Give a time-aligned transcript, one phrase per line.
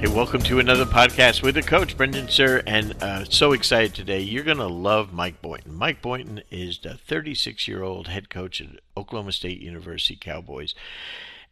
[0.00, 4.20] Hey, welcome to another podcast with the coach, Brendan Suhr, and uh, so excited today.
[4.20, 5.74] You're going to love Mike Boynton.
[5.74, 10.74] Mike Boynton is the 36 year old head coach at Oklahoma State University Cowboys,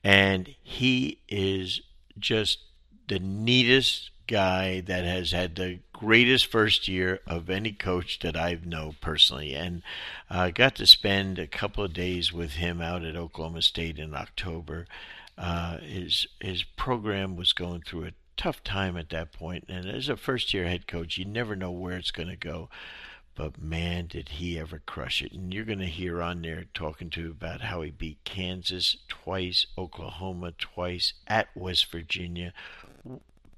[0.03, 1.83] and he is
[2.19, 2.61] just
[3.09, 8.59] the neatest guy that has had the greatest first year of any coach that I
[8.65, 9.83] know personally, and
[10.31, 13.99] I uh, got to spend a couple of days with him out at Oklahoma State
[13.99, 14.87] in October.
[15.37, 19.65] Uh, his his program was going through a tough time at that point.
[19.69, 22.71] And as a first year head coach, you never know where it's going to go.
[23.35, 25.33] But man, did he ever crush it.
[25.33, 29.67] And you're going to hear on there talking to about how he beat Kansas twice,
[29.77, 32.53] Oklahoma twice, at West Virginia,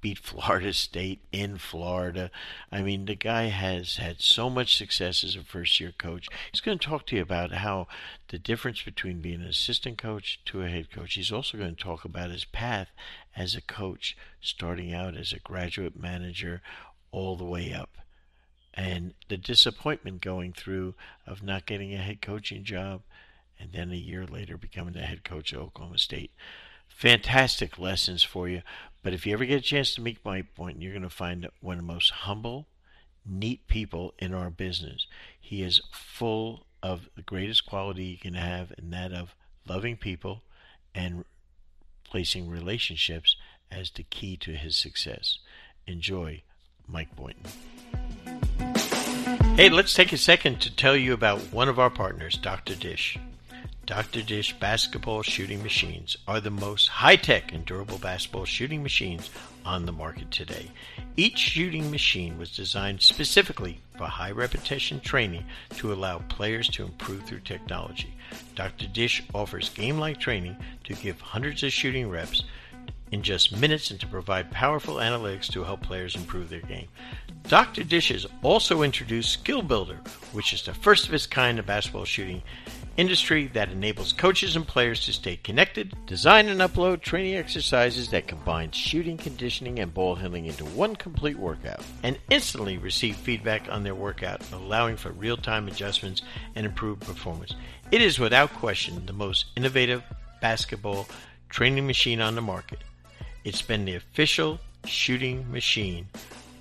[0.01, 2.31] beat Florida State in Florida.
[2.71, 6.27] I mean, the guy has had so much success as a first year coach.
[6.51, 7.87] He's going to talk to you about how
[8.29, 11.13] the difference between being an assistant coach to a head coach.
[11.13, 12.89] He's also going to talk about his path
[13.35, 16.61] as a coach, starting out as a graduate manager
[17.11, 17.97] all the way up.
[18.73, 20.95] And the disappointment going through
[21.27, 23.01] of not getting a head coaching job
[23.59, 26.31] and then a year later becoming the head coach of Oklahoma State.
[27.01, 28.61] Fantastic lessons for you.
[29.01, 31.49] But if you ever get a chance to meet Mike Boynton, you're going to find
[31.59, 32.67] one of the most humble,
[33.25, 35.07] neat people in our business.
[35.39, 39.33] He is full of the greatest quality you can have, and that of
[39.67, 40.43] loving people
[40.93, 41.25] and
[42.03, 43.35] placing relationships
[43.71, 45.39] as the key to his success.
[45.87, 46.43] Enjoy
[46.87, 47.51] Mike Boynton.
[49.55, 52.75] Hey, let's take a second to tell you about one of our partners, Dr.
[52.75, 53.17] Dish.
[53.91, 54.21] Dr.
[54.21, 59.29] Dish basketball shooting machines are the most high tech and durable basketball shooting machines
[59.65, 60.71] on the market today.
[61.17, 67.23] Each shooting machine was designed specifically for high repetition training to allow players to improve
[67.23, 68.13] through technology.
[68.55, 68.87] Dr.
[68.87, 72.45] Dish offers game like training to give hundreds of shooting reps
[73.11, 76.87] in just minutes and to provide powerful analytics to help players improve their game.
[77.49, 77.83] Dr.
[77.83, 79.99] Dish has also introduced Skill Builder,
[80.31, 82.41] which is the first of its kind in basketball shooting
[82.97, 88.27] industry that enables coaches and players to stay connected, design and upload training exercises that
[88.27, 93.83] combine shooting, conditioning, and ball handling into one complete workout, and instantly receive feedback on
[93.83, 96.21] their workout, allowing for real time adjustments
[96.55, 97.55] and improved performance.
[97.91, 100.03] It is without question the most innovative
[100.41, 101.07] basketball
[101.49, 102.79] training machine on the market.
[103.43, 106.07] It's been the official shooting machine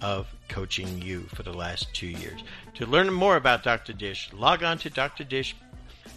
[0.03, 2.43] of Coaching U for the last two years.
[2.75, 3.93] To learn more about Dr.
[3.93, 5.25] Dish, log on to Dr.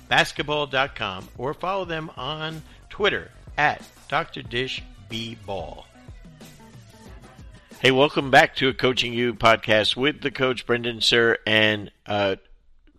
[0.07, 4.41] Basketball.com or follow them on Twitter at Dr.
[4.41, 5.85] Dish B Ball.
[7.79, 12.37] Hey, welcome back to a Coaching U podcast with the coach Brendan Suhr and a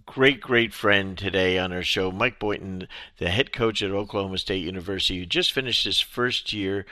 [0.04, 2.86] great, great friend today on our show, Mike Boynton,
[3.18, 6.84] the head coach at Oklahoma State University, who just finished his first year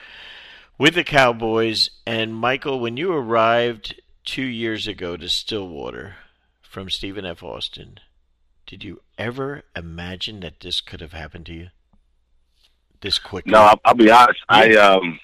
[0.77, 1.91] with the Cowboys.
[2.07, 6.15] And Michael, when you arrived two years ago to Stillwater
[6.61, 7.43] from Stephen F.
[7.43, 7.99] Austin,
[8.65, 11.67] did you ever imagine that this could have happened to you
[13.01, 13.51] this quickly?
[13.51, 14.39] No, I'll, I'll be honest.
[14.49, 14.55] Yeah.
[14.57, 15.19] I um,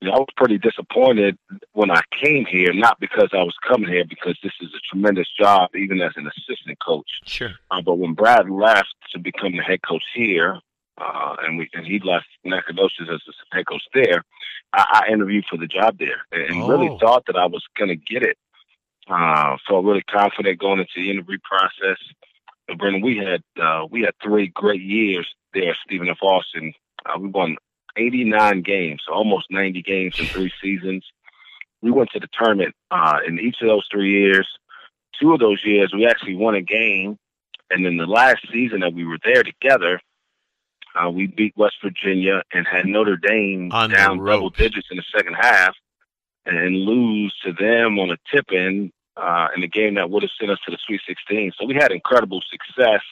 [0.00, 1.36] you know, I was pretty disappointed
[1.72, 5.26] when I came here, not because I was coming here, because this is a tremendous
[5.38, 7.08] job, even as an assistant coach.
[7.24, 7.50] Sure.
[7.70, 10.60] Uh, but when Brad left to become the head coach here,
[10.98, 14.24] uh, and we and he left Nacogdoches as the head coach there,
[14.72, 16.68] I, I interviewed for the job there, and oh.
[16.68, 18.36] really thought that I was going to get it.
[19.08, 21.96] Uh, felt really confident going into the interview process.
[22.76, 26.18] Brendan, we had uh, we had three great years there, Stephen F.
[26.22, 26.74] Austin.
[27.06, 27.56] Uh, we won
[27.96, 31.04] 89 games, so almost 90 games in three seasons.
[31.80, 34.48] We went to the tournament uh, in each of those three years.
[35.20, 37.18] Two of those years, we actually won a game,
[37.70, 40.00] and then the last season that we were there together,
[40.94, 45.04] uh, we beat West Virginia and had Notre Dame on down double digits in the
[45.16, 45.74] second half,
[46.46, 50.30] and lose to them on a tip in uh, in the game that would have
[50.38, 51.52] sent us to the Sweet 16.
[51.58, 53.02] So we had incredible success,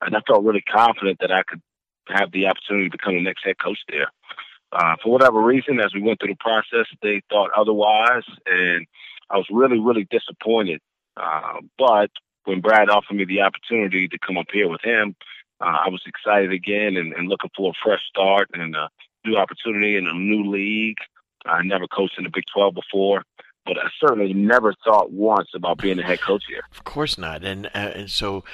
[0.00, 1.60] and I felt really confident that I could
[2.08, 4.10] have the opportunity to become the next head coach there.
[4.72, 8.86] Uh, for whatever reason, as we went through the process, they thought otherwise, and
[9.30, 10.80] I was really, really disappointed.
[11.16, 12.10] Uh, but
[12.44, 15.14] when Brad offered me the opportunity to come up here with him,
[15.60, 18.88] uh, I was excited again and, and, looking for a fresh start and a
[19.24, 20.98] new opportunity in a new league.
[21.46, 23.22] I never coached in the Big 12 before
[23.64, 26.64] but I certainly never thought once about being a head coach here.
[26.72, 28.44] Of course not, and uh, and so,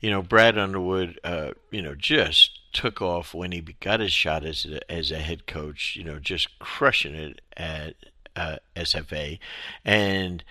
[0.00, 4.44] you know, Brad Underwood, uh, you know, just took off when he got his shot
[4.44, 5.96] as a, as a head coach.
[5.96, 7.94] You know, just crushing it at
[8.36, 9.38] uh, SFA,
[9.84, 10.44] and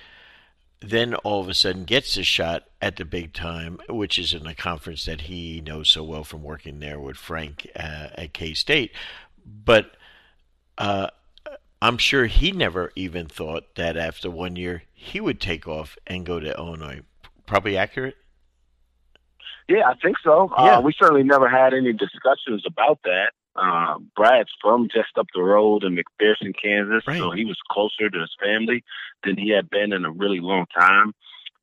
[0.82, 4.48] then all of a sudden gets a shot at the big time, which is in
[4.48, 8.54] a conference that he knows so well from working there with Frank uh, at K
[8.54, 8.92] State,
[9.46, 9.92] but.
[11.82, 15.98] Uh, I'm sure he never even thought that after one year he would take off
[16.06, 17.02] and go to Illinois.
[17.46, 18.16] Probably accurate.
[19.70, 20.50] Yeah, I think so.
[20.58, 20.78] Yeah.
[20.78, 23.32] Uh, we certainly never had any discussions about that.
[23.56, 27.18] Uh, Brad's from just up the road in McPherson, Kansas, right.
[27.18, 28.84] so he was closer to his family
[29.24, 31.14] than he had been in a really long time.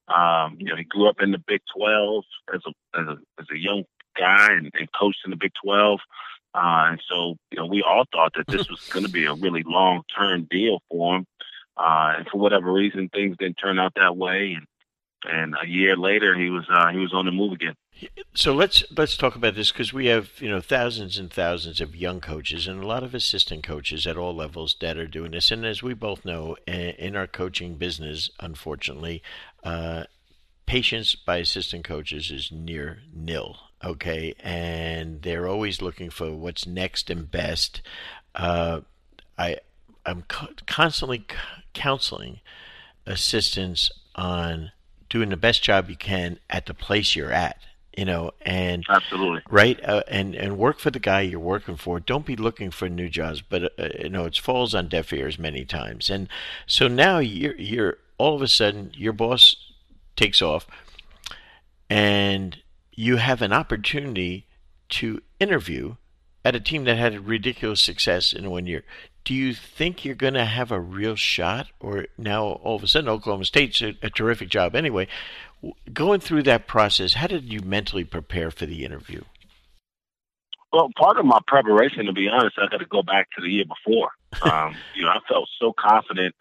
[0.09, 3.47] Um, you know, he grew up in the Big 12 as a as a, as
[3.51, 3.85] a young
[4.19, 6.01] guy and, and coached in the Big 12.
[6.55, 9.35] Uh, and so, you know, we all thought that this was going to be a
[9.35, 11.27] really long term deal for him.
[11.77, 14.57] Uh, and for whatever reason, things didn't turn out that way.
[14.57, 14.67] And,
[15.27, 17.75] and a year later, he was uh, he was on the move again.
[18.35, 21.97] So let's let's talk about this because we have you know thousands and thousands of
[21.97, 25.51] young coaches and a lot of assistant coaches at all levels that are doing this.
[25.51, 29.23] And as we both know, in our coaching business, unfortunately,
[29.65, 30.05] uh,
[30.67, 37.11] patience by assistant coaches is near nil okay, and they're always looking for what's next
[37.11, 37.83] and best.
[38.35, 38.81] Uh,
[39.39, 39.59] I
[40.07, 41.37] I'm co- constantly c-
[41.73, 42.41] counseling
[43.07, 44.73] assistants on
[45.09, 47.59] doing the best job you can at the place you're at
[47.97, 49.41] you know and absolutely.
[49.51, 52.01] right uh, and and work for the guy you're working for.
[52.01, 55.39] Don't be looking for new jobs but uh, you know it falls on deaf ears
[55.39, 56.11] many times.
[56.11, 56.29] And
[56.67, 59.57] so now you're you're all of a sudden your boss
[60.17, 60.67] takes off
[61.91, 62.59] and
[62.97, 64.47] you have an opportunity
[64.89, 65.97] to interview
[66.45, 68.85] at a team that had a ridiculous success in one year.
[69.25, 72.87] Do you think you're going to have a real shot, or now all of a
[72.87, 75.09] sudden Oklahoma State's a, a terrific job anyway?
[75.93, 79.23] Going through that process, how did you mentally prepare for the interview?
[80.73, 83.49] Well, part of my preparation, to be honest, I got to go back to the
[83.49, 84.11] year before.
[84.43, 86.35] Um, you know, I felt so confident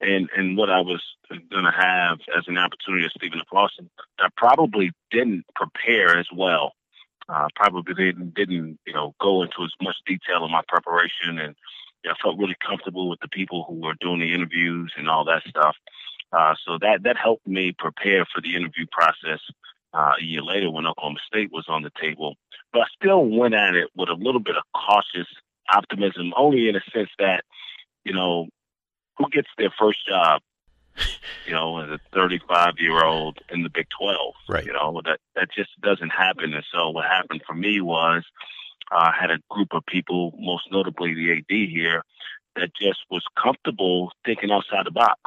[0.00, 3.46] in in what I was going to have as an opportunity at Stephen F.
[3.52, 3.90] Austin.
[4.18, 6.72] I probably didn't prepare as well.
[7.28, 11.56] Uh, probably didn't didn't you know go into as much detail in my preparation, and
[12.04, 15.08] you know, I felt really comfortable with the people who were doing the interviews and
[15.08, 15.76] all that stuff.
[16.32, 19.40] Uh, so that that helped me prepare for the interview process
[19.94, 22.36] uh, a year later when Oklahoma State was on the table.
[22.72, 25.28] But I still went at it with a little bit of cautious
[25.72, 27.44] optimism, only in a sense that
[28.04, 28.46] you know
[29.18, 30.42] who gets their first job
[31.46, 34.34] you know, as a 35 year old in the Big 12.
[34.48, 34.64] Right.
[34.64, 36.54] You know, that, that just doesn't happen.
[36.54, 38.24] And so what happened for me was
[38.92, 42.02] uh, I had a group of people, most notably the AD here,
[42.56, 45.20] that just was comfortable thinking outside the box.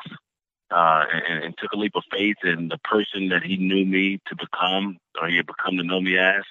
[0.71, 4.19] Uh, and, and took a leap of faith in the person that he knew me
[4.27, 6.43] to become, or he had become to know me as,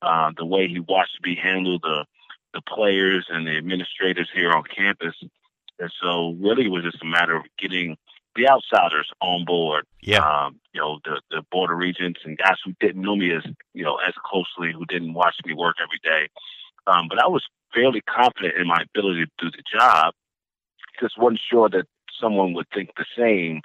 [0.00, 2.04] uh, the way he watched me handle the
[2.52, 5.16] the players and the administrators here on campus.
[5.78, 7.96] And so, really, it was just a matter of getting
[8.36, 9.86] the outsiders on board.
[10.02, 10.18] Yeah.
[10.18, 13.84] Um, you know, the the border regents and guys who didn't know me as you
[13.84, 16.28] know as closely, who didn't watch me work every day.
[16.86, 20.14] Um, but I was fairly confident in my ability to do the job.
[21.00, 21.86] Just wasn't sure that
[22.20, 23.60] someone would think the same.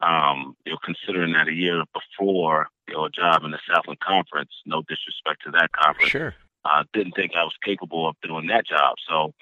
[0.00, 4.00] Um, you know, considering that a year before, you know, a job in the Southland
[4.00, 4.50] Conference.
[4.66, 6.10] No disrespect to that conference.
[6.10, 6.34] Sure.
[6.64, 8.96] I uh, didn't think I was capable of doing that job.
[9.08, 9.32] So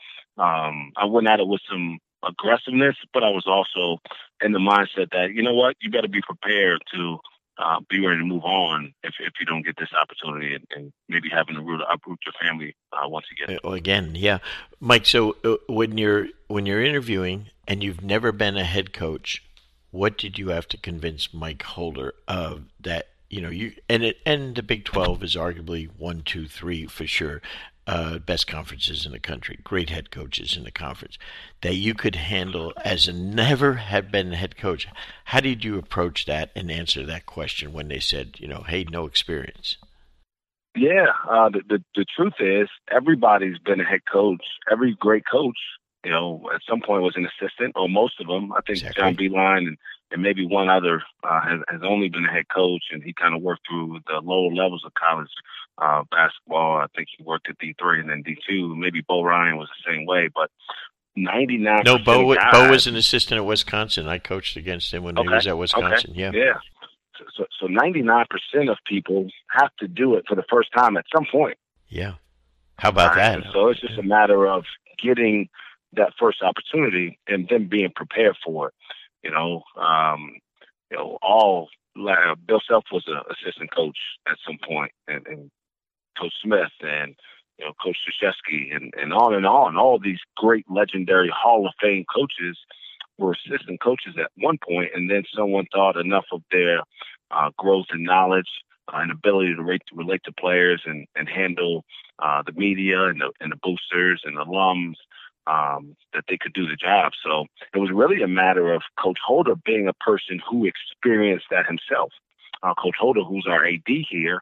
[0.42, 4.00] um, I went at it with some aggressiveness, but I was also
[4.42, 7.18] in the mindset that you know what, you got to be prepared to
[7.58, 10.92] uh, be ready to move on if if you don't get this opportunity, and, and
[11.08, 13.58] maybe having to root, uproot your family uh, once again.
[13.64, 14.38] Uh, again, yeah,
[14.80, 15.06] Mike.
[15.06, 19.42] So uh, when you're when you're interviewing and you've never been a head coach,
[19.90, 23.08] what did you have to convince Mike Holder of that?
[23.28, 27.06] You know, you and it and the Big Twelve is arguably one, two, three for
[27.06, 27.40] sure
[27.86, 31.18] uh, best conferences in the country, great head coaches in the conference,
[31.62, 34.86] that you could handle as a never had been head coach.
[35.26, 38.84] How did you approach that and answer that question when they said, you know, hey,
[38.84, 39.76] no experience?
[40.74, 44.42] Yeah, uh, the, the the truth is everybody's been a head coach.
[44.70, 45.58] Every great coach,
[46.04, 48.52] you know, at some point was an assistant, or most of them.
[48.52, 49.02] I think exactly.
[49.02, 49.78] John Beilein and
[50.12, 53.34] and maybe one other uh, has, has only been a head coach, and he kind
[53.34, 55.28] of worked through the lower levels of college
[55.78, 56.76] uh, basketball.
[56.76, 58.76] I think he worked at D3 and then D2.
[58.76, 60.50] Maybe Bo Ryan was the same way, but
[61.16, 64.06] 99 No, Bo, guys, Bo was an assistant at Wisconsin.
[64.06, 66.10] I coached against him when okay, he was at Wisconsin.
[66.10, 66.30] Okay, yeah.
[66.32, 66.58] Yeah.
[67.36, 68.26] So, so 99%
[68.70, 71.56] of people have to do it for the first time at some point.
[71.88, 72.14] Yeah.
[72.78, 73.42] How about right?
[73.42, 73.52] that?
[73.52, 74.64] So it's just a matter of
[75.02, 75.48] getting
[75.94, 78.74] that first opportunity and then being prepared for it.
[79.22, 80.32] You know, um,
[80.90, 85.50] you know, all Bill Self was an assistant coach at some point, and, and
[86.18, 87.14] Coach Smith and
[87.58, 89.76] you know Coach Krzyzewski and and on and on.
[89.76, 92.58] All these great, legendary Hall of Fame coaches
[93.18, 96.80] were assistant coaches at one point, and then someone thought enough of their
[97.30, 98.48] uh, growth and knowledge
[98.92, 101.84] uh, and ability to relate, to relate to players and and handle
[102.18, 104.94] uh, the media and the and the boosters and alums
[105.46, 107.12] um, that they could do the job.
[107.24, 111.66] So it was really a matter of Coach Holder being a person who experienced that
[111.66, 112.12] himself.
[112.62, 114.40] Uh, Coach Holder, who's our AD here,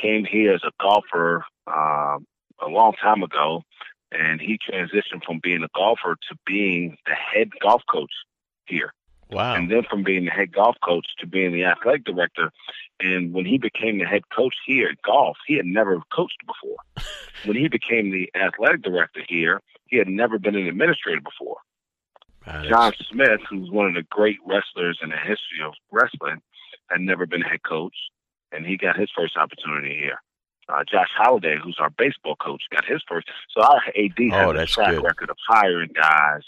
[0.00, 2.18] came here as a golfer uh,
[2.64, 3.62] a long time ago,
[4.12, 8.12] and he transitioned from being a golfer to being the head golf coach
[8.66, 8.92] here.
[9.30, 9.56] Wow.
[9.56, 12.50] And then from being the head golf coach to being the athletic director.
[12.98, 16.78] And when he became the head coach here at golf, he had never coached before.
[17.44, 21.58] when he became the athletic director here, he had never been an administrator before.
[22.46, 26.40] Wow, John Smith, who's one of the great wrestlers in the history of wrestling,
[26.88, 27.94] had never been a head coach,
[28.52, 30.22] and he got his first opportunity here.
[30.68, 33.26] Uh, Josh Holliday, who's our baseball coach, got his first.
[33.56, 35.02] So our AD has oh, a track good.
[35.02, 36.42] record of hiring guys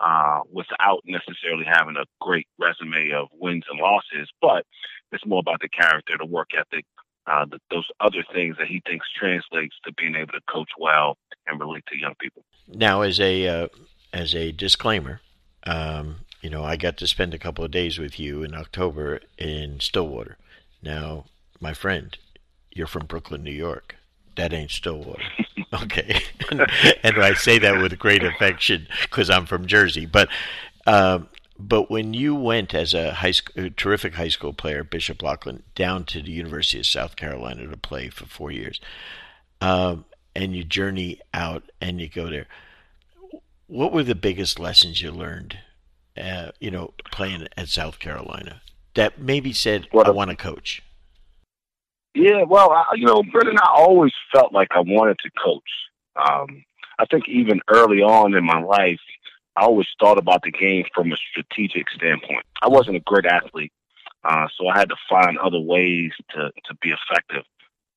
[0.00, 4.64] uh, without necessarily having a great resume of wins and losses, but
[5.12, 6.84] it's more about the character, the work ethic,
[7.26, 11.16] uh, the, those other things that he thinks translates to being able to coach well
[11.46, 12.44] and relate to young people.
[12.68, 13.68] Now, as a uh,
[14.12, 15.20] as a disclaimer,
[15.64, 19.20] um, you know, I got to spend a couple of days with you in October
[19.38, 20.36] in Stillwater.
[20.82, 21.24] Now,
[21.60, 22.16] my friend,
[22.72, 23.96] you're from Brooklyn, New York.
[24.36, 25.22] That ain't Stillwater.
[25.82, 26.20] Okay.
[27.02, 30.06] and I say that with great affection because I'm from Jersey.
[30.06, 30.28] But
[30.86, 35.22] um, but when you went as a high school, a terrific high school player, Bishop
[35.22, 38.80] Loughlin, down to the University of South Carolina to play for four years,
[39.60, 40.04] um,
[40.36, 42.46] and you journey out and you go there,
[43.66, 45.58] what were the biggest lessons you learned?
[46.16, 48.60] Uh, you know, playing at South Carolina
[48.94, 50.82] that maybe said, "I want to coach."
[52.14, 55.70] Yeah, well, I, you know, Brendan, I always felt like I wanted to coach.
[56.16, 56.64] Um,
[56.98, 59.00] I think even early on in my life,
[59.56, 62.46] I always thought about the game from a strategic standpoint.
[62.62, 63.72] I wasn't a great athlete,
[64.24, 67.44] uh, so I had to find other ways to to be effective.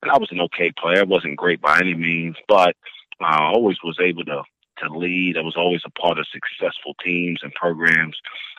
[0.01, 1.01] And I was an okay player.
[1.01, 2.75] I wasn't great by any means, but
[3.21, 4.43] I always was able to
[4.79, 5.35] to lead.
[5.37, 8.17] I was always a part of successful teams and programs.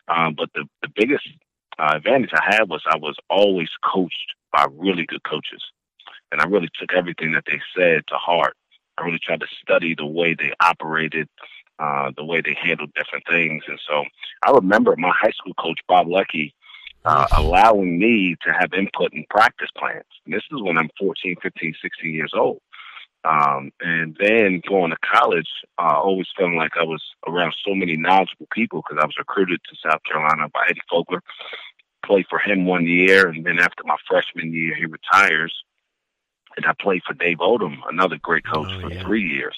[0.08, 1.26] Um, but the the biggest
[1.78, 5.62] uh, advantage I had was I was always coached by really good coaches.
[6.32, 8.54] And I really took everything that they said to heart.
[8.98, 11.28] I really tried to study the way they operated,
[11.78, 13.64] uh, the way they handled different things.
[13.66, 14.04] And so
[14.44, 16.54] I remember my high school coach, Bob Lecky,
[17.04, 20.04] uh, allowing me to have input in practice plans.
[20.24, 22.60] And this is when I'm 14, 15, 16 years old.
[23.22, 27.96] Um, and then going to college, uh, always feeling like I was around so many
[27.96, 31.20] knowledgeable people because I was recruited to South Carolina by Eddie Fogler
[32.10, 35.54] played for him one year, and then after my freshman year, he retires.
[36.56, 39.02] And I played for Dave Odom, another great coach, oh, for yeah.
[39.02, 39.56] three years.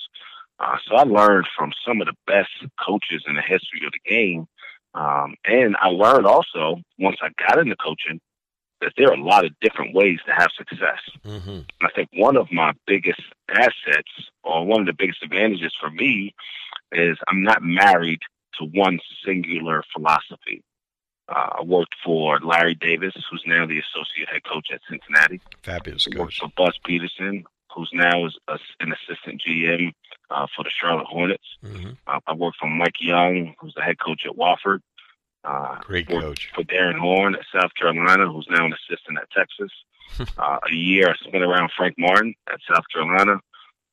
[0.61, 2.51] Uh, so I learned from some of the best
[2.85, 4.47] coaches in the history of the game.
[4.95, 8.21] Um, and I learned also, once I got into coaching,
[8.81, 11.01] that there are a lot of different ways to have success.
[11.25, 11.61] Mm-hmm.
[11.83, 14.11] I think one of my biggest assets,
[14.43, 16.35] or one of the biggest advantages for me,
[16.91, 18.21] is I'm not married
[18.59, 20.63] to one singular philosophy.
[21.29, 25.41] Uh, I worked for Larry Davis, who's now the associate head coach at Cincinnati.
[25.63, 26.17] Fabulous coach.
[26.17, 29.93] I worked for Buzz Peterson, who's now is a, an assistant GM
[30.31, 31.45] uh, for the Charlotte Hornets.
[31.64, 31.91] Mm-hmm.
[32.07, 34.81] Uh, I worked for Mike Young, who's the head coach at Wofford.
[35.45, 36.50] Uh, Great coach.
[36.55, 39.73] For Darrin Horn at South Carolina, who's now an assistant at Texas.
[40.38, 43.41] uh, a year I spent around Frank Martin at South Carolina,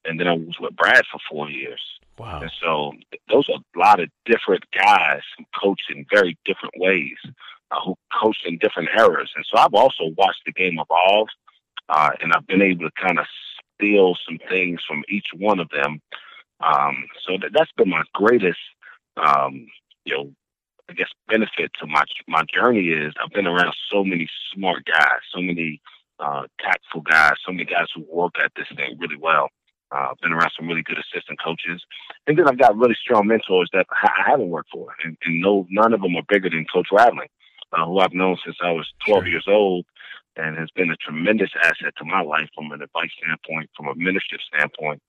[0.05, 1.81] and then I was with Brad for four years.
[2.17, 2.41] Wow.
[2.41, 2.91] And so
[3.29, 7.17] those are a lot of different guys who coach in very different ways,
[7.71, 9.31] uh, who coach in different eras.
[9.35, 11.29] And so I've also watched the game evolve,
[11.87, 13.25] uh, and I've been able to kind of
[13.79, 16.01] steal some things from each one of them.
[16.61, 18.59] Um, so that, that's been my greatest,
[19.17, 19.65] um,
[20.05, 20.31] you know,
[20.89, 25.21] I guess benefit to my my journey is I've been around so many smart guys,
[25.33, 25.79] so many
[26.19, 29.49] uh, tactful guys, so many guys who work at this thing really well.
[29.91, 31.81] Uh, I've been around some really good assistant coaches,
[32.27, 35.65] and then I've got really strong mentors that I haven't worked for, and, and no,
[35.69, 37.29] none of them are bigger than Coach Raveling,
[37.73, 39.27] uh, who I've known since I was 12 sure.
[39.27, 39.85] years old,
[40.39, 43.95] and has been a tremendous asset to my life from an advice standpoint, from a
[43.95, 45.01] mentorship standpoint.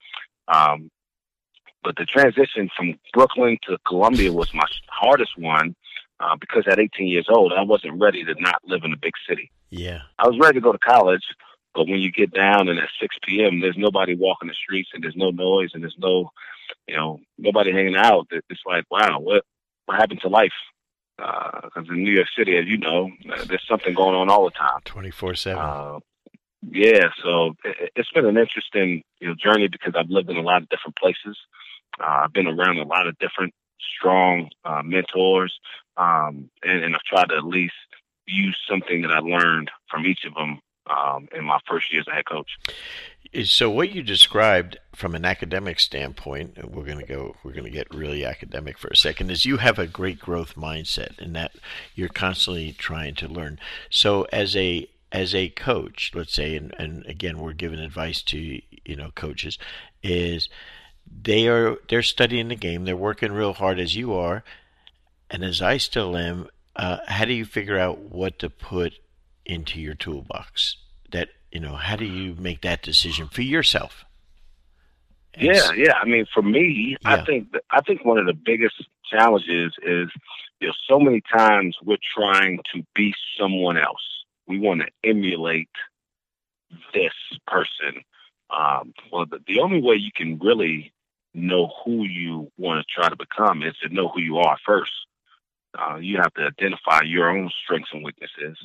[0.49, 0.91] Um,
[1.83, 5.75] but the transition from Brooklyn to Columbia was my hardest one
[6.19, 9.15] uh, because at 18 years old, I wasn't ready to not live in a big
[9.29, 9.51] city.
[9.71, 11.25] Yeah, I was ready to go to college
[11.75, 15.03] but when you get down and at 6 p.m., there's nobody walking the streets and
[15.03, 16.31] there's no noise and there's no,
[16.89, 18.27] you know, nobody hanging out.
[18.31, 19.45] It's like, wow, what
[19.87, 20.53] what happened to life?
[21.21, 24.45] Because uh, in New York City, as you know, uh, there's something going on all
[24.45, 24.81] the time.
[24.85, 25.63] 24 7.
[25.63, 25.99] Uh,
[26.71, 30.43] yeah, so it, has been an interesting you know journey because I've lived in a
[30.43, 31.39] lot of different places.
[31.99, 33.55] Uh, I've been around a lot of different
[33.97, 35.59] strong uh, mentors,
[35.97, 37.75] um, and, and I've tried to at least
[38.27, 42.09] use something that I learned from each of them um, in my first year as
[42.09, 42.51] a head coach.
[43.45, 47.71] So what you described from an academic standpoint, we're going to go, we're going to
[47.71, 51.53] get really academic for a second, is you have a great growth mindset and that
[51.95, 53.61] you're constantly trying to learn.
[53.89, 58.61] So as a as a coach, let's say, and, and again, we're giving advice to
[58.85, 59.59] you know coaches,
[60.03, 60.49] is
[61.23, 64.43] they are they're studying the game, they're working real hard as you are,
[65.31, 66.49] and as I still am.
[66.75, 68.95] Uh, how do you figure out what to put
[69.45, 70.77] into your toolbox?
[71.11, 74.05] That you know, how do you make that decision for yourself?
[75.35, 75.95] And yeah, yeah.
[76.01, 77.13] I mean, for me, yeah.
[77.13, 78.75] I think I think one of the biggest
[79.11, 80.09] challenges is
[80.61, 84.03] you know so many times we're trying to be someone else.
[84.47, 85.69] We want to emulate
[86.93, 87.13] this
[87.47, 88.03] person.
[88.51, 90.93] Um, well, the, the only way you can really
[91.35, 94.91] know who you want to try to become is to know who you are first.
[95.79, 98.59] Uh, you have to identify your own strengths and weaknesses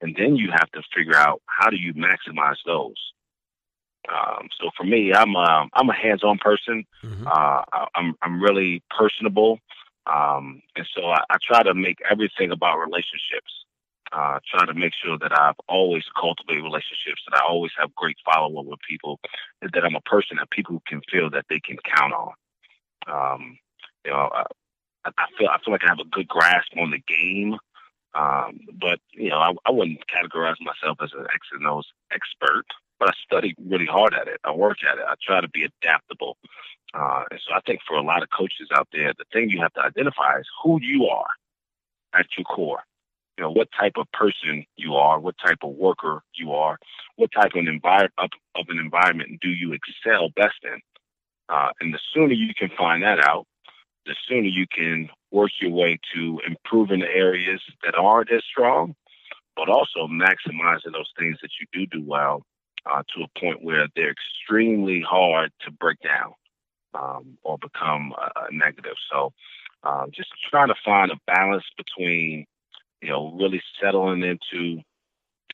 [0.00, 3.12] and then you have to figure out how do you maximize those.
[4.08, 6.84] Um, so for me, I'm a, I'm a hands-on person.
[7.02, 7.26] Mm-hmm.
[7.26, 9.58] Uh, I'm I'm really personable,
[10.06, 13.50] um, and so I, I, try to make everything about relationships.
[14.12, 18.16] Uh, try to make sure that I've always cultivated relationships, that I always have great
[18.24, 19.18] follow-up with people,
[19.60, 22.32] that I'm a person that people can feel that they can count on.
[23.08, 23.58] Um,
[24.04, 24.44] you know, I,
[25.06, 27.56] I feel I feel like I have a good grasp on the game.
[28.16, 32.64] Um, but you know, I, I wouldn't categorize myself as an X and O's expert,
[32.98, 34.40] but I study really hard at it.
[34.44, 35.04] I work at it.
[35.06, 36.38] I try to be adaptable.
[36.94, 39.60] Uh, and so I think for a lot of coaches out there, the thing you
[39.60, 41.26] have to identify is who you are
[42.18, 42.82] at your core.
[43.36, 46.78] You know, what type of person you are, what type of worker you are,
[47.16, 50.80] what type of, envir- of, of an environment do you excel best in.
[51.50, 53.46] Uh, and the sooner you can find that out,
[54.06, 58.94] the sooner you can work your way to improving the areas that aren't as strong,
[59.56, 62.42] but also maximizing those things that you do do well
[62.90, 66.32] uh, to a point where they're extremely hard to break down
[66.94, 68.94] um, or become a negative.
[69.12, 69.32] So,
[69.82, 72.46] um, just trying to find a balance between,
[73.02, 74.82] you know, really settling into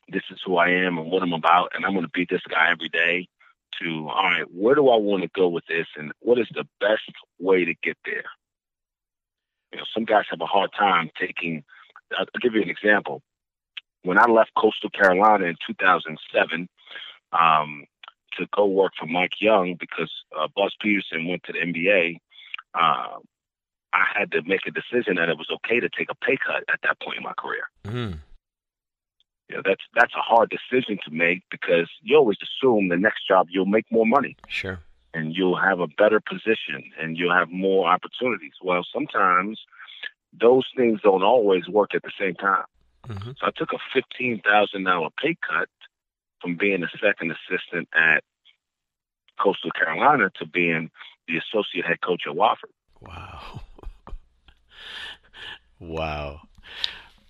[0.09, 2.41] this is who I am and what I'm about, and I'm going to be this
[2.49, 3.27] guy every day.
[3.81, 6.65] To all right, where do I want to go with this, and what is the
[6.79, 8.25] best way to get there?
[9.73, 11.63] You know, some guys have a hard time taking.
[12.17, 13.23] I'll give you an example.
[14.03, 16.69] When I left Coastal Carolina in 2007
[17.31, 17.85] um,
[18.37, 22.17] to go work for Mike Young because uh, Buzz Peterson went to the NBA,
[22.75, 23.17] uh,
[23.93, 26.63] I had to make a decision that it was okay to take a pay cut
[26.71, 27.63] at that point in my career.
[27.85, 28.19] Mm.
[29.49, 33.27] You know, that's that's a hard decision to make because you always assume the next
[33.27, 34.35] job you'll make more money.
[34.47, 34.79] Sure
[35.13, 38.53] and you'll have a better position and you'll have more opportunities.
[38.61, 39.59] Well, sometimes
[40.39, 42.65] those things don't always work at the same time.
[43.07, 43.31] Mm-hmm.
[43.39, 45.69] So I took a fifteen thousand dollar pay cut
[46.41, 48.23] from being a second assistant at
[49.39, 50.89] Coastal Carolina to being
[51.27, 52.71] the associate head coach at Wofford.
[53.01, 53.61] Wow.
[55.79, 56.41] wow.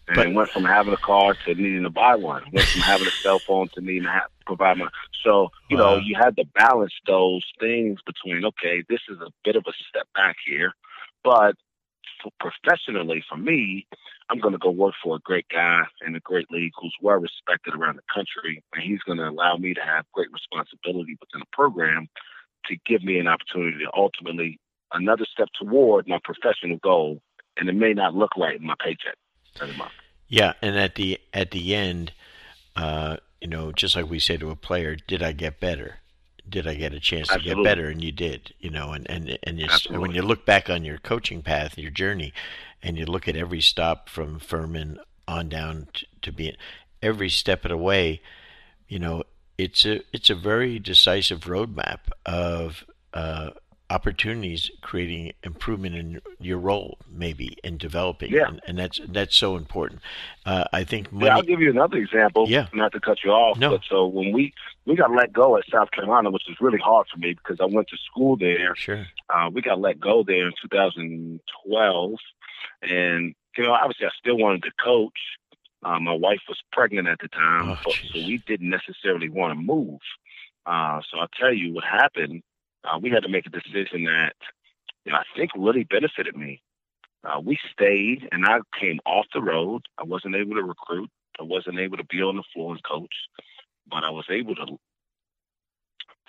[0.07, 2.43] And but, it went from having a car to needing to buy one.
[2.51, 4.89] Went from having a cell phone to needing to have, provide my.
[5.23, 5.95] So you wow.
[5.95, 8.45] know, you had to balance those things between.
[8.45, 10.73] Okay, this is a bit of a step back here,
[11.23, 11.55] but
[12.39, 13.85] professionally, for me,
[14.29, 17.17] I'm going to go work for a great guy in a great league who's well
[17.17, 21.39] respected around the country, and he's going to allow me to have great responsibility within
[21.39, 22.07] the program
[22.65, 24.59] to give me an opportunity to ultimately
[24.93, 27.21] another step toward my professional goal.
[27.57, 29.15] And it may not look right in my paycheck
[29.61, 29.91] every month.
[30.27, 32.11] Yeah, and at the at the end,
[32.75, 35.97] uh, you know, just like we say to a player, did I get better?
[36.47, 37.63] Did I get a chance to Absolutely.
[37.65, 37.89] get better?
[37.89, 39.59] And you did, you know, and and and
[39.99, 42.31] when you look back on your coaching path, your journey,
[42.81, 46.55] and you look at every stop from Furman on down to, to being
[47.01, 48.21] every step of the way,
[48.87, 49.23] you know,
[49.57, 53.49] it's a it's a very decisive roadmap of uh,
[53.93, 58.31] opportunities creating improvement in your role maybe in developing.
[58.31, 58.47] Yeah.
[58.47, 60.01] and, and that's that's so important.
[60.45, 62.67] Uh, i think money, yeah i'll give you another example yeah.
[62.73, 63.69] not to cut you off no.
[63.69, 64.53] but so when we
[64.85, 67.65] we got let go at south carolina which was really hard for me because i
[67.65, 68.75] went to school there.
[68.75, 69.05] Sure.
[69.29, 72.11] Uh, we got let go there in 2012
[72.81, 75.19] and you know obviously i still wanted to coach.
[75.85, 79.59] Uh, my wife was pregnant at the time oh, so we didn't necessarily want to
[79.61, 79.99] move.
[80.65, 82.41] Uh, so i'll tell you what happened
[82.83, 84.33] uh, we had to make a decision that
[85.05, 86.61] you know, I think really benefited me.
[87.23, 89.83] Uh, we stayed, and I came off the road.
[89.97, 91.09] I wasn't able to recruit.
[91.39, 93.13] I wasn't able to be on the floor and coach,
[93.89, 94.77] but I was able to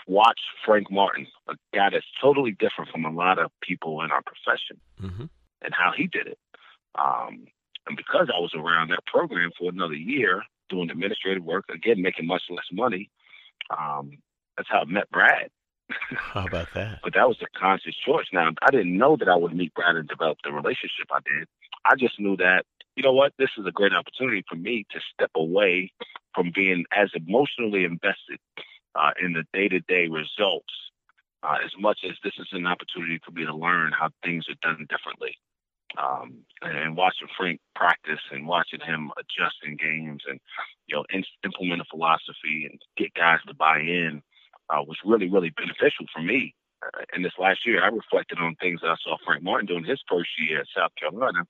[0.06, 4.22] watch Frank Martin, a guy that's totally different from a lot of people in our
[4.22, 5.24] profession, mm-hmm.
[5.62, 6.38] and how he did it.
[6.94, 7.46] Um,
[7.86, 12.26] and because I was around that program for another year doing administrative work, again making
[12.26, 13.10] much less money,
[13.70, 14.18] um,
[14.56, 15.50] That's how I met Brad.
[16.16, 17.00] How about that?
[17.02, 18.26] but that was a conscious choice.
[18.32, 21.48] Now, I didn't know that I would meet Brad and develop the relationship I did.
[21.84, 22.64] I just knew that,
[22.96, 25.92] you know what, this is a great opportunity for me to step away
[26.34, 28.38] from being as emotionally invested
[28.94, 30.72] uh, in the day to day results
[31.42, 34.58] uh, as much as this is an opportunity for me to learn how things are
[34.62, 35.36] done differently.
[35.96, 40.40] Um, and watching Frank practice and watching him adjust in games and
[40.88, 41.04] you know
[41.44, 44.20] implement a philosophy and get guys to buy in
[44.70, 46.54] uh, was really really beneficial for me.
[46.82, 49.84] Uh, in this last year, I reflected on things that I saw Frank Martin doing
[49.84, 51.46] his first year at South Carolina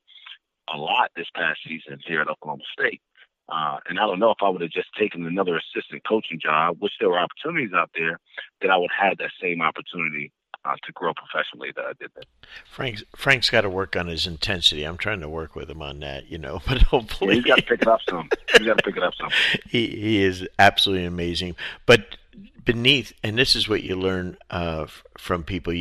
[0.72, 3.00] a lot this past season here at Oklahoma State.
[3.48, 6.76] Uh, and I don't know if I would have just taken another assistant coaching job,
[6.78, 8.18] which there were opportunities out there,
[8.62, 10.32] that I would have had that same opportunity
[10.64, 12.24] uh, to grow professionally that I did that.
[12.64, 14.84] Frank's Frank's got to work on his intensity.
[14.84, 16.60] I'm trying to work with him on that, you know.
[16.66, 18.28] But hopefully, yeah, he's got to pick it up some.
[18.56, 19.28] He's got to pick it up some.
[19.68, 21.56] he he is absolutely amazing.
[21.84, 22.16] But
[22.64, 24.86] beneath, and this is what you learn uh,
[25.18, 25.74] from people.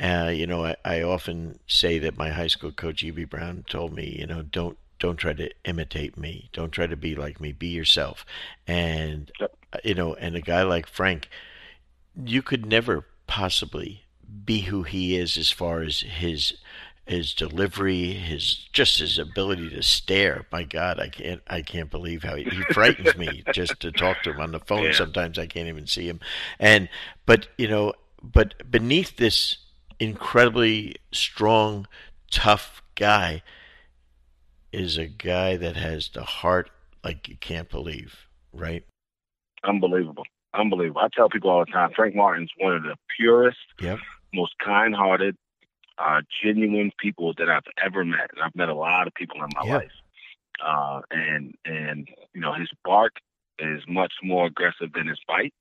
[0.00, 3.24] Uh, you know, I, I often say that my high school coach E.B.
[3.24, 6.48] Brown told me, you know, don't don't try to imitate me.
[6.52, 7.52] Don't try to be like me.
[7.52, 8.24] Be yourself.
[8.66, 9.56] And yep.
[9.84, 11.28] you know, and a guy like Frank,
[12.24, 14.04] you could never possibly
[14.44, 16.54] be who he is as far as his
[17.06, 20.46] his delivery, his just his ability to stare.
[20.52, 24.22] My God, I can't I can't believe how he, he frightens me just to talk
[24.22, 24.84] to him on the phone.
[24.84, 24.92] Yeah.
[24.92, 26.20] Sometimes I can't even see him.
[26.58, 26.88] And
[27.26, 29.56] but you know, but beneath this
[29.98, 31.86] incredibly strong,
[32.30, 33.42] tough guy
[34.72, 36.70] is a guy that has the heart
[37.04, 38.84] like you can't believe, right?
[39.64, 40.24] Unbelievable.
[40.54, 41.00] Unbelievable.
[41.00, 43.98] I tell people all the time, Frank Martin's one of the purest, yep.
[44.34, 45.36] most kind hearted,
[46.02, 48.30] uh, genuine people that I've ever met.
[48.34, 49.82] And I've met a lot of people in my Yep.
[49.82, 49.92] life.
[50.64, 53.12] Uh, and and you know, his bark
[53.58, 55.54] is much more aggressive than his bite.